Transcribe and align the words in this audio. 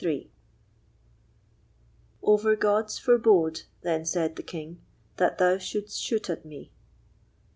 Over 2.23 2.55
Gods 2.55 2.97
forebode, 2.97 3.61
then 3.83 4.03
said 4.03 4.35
the 4.35 4.41
King, 4.41 4.81
That 5.17 5.37
thou 5.37 5.59
shouldst 5.59 6.01
shoot 6.01 6.27
at 6.27 6.43
me. 6.43 6.71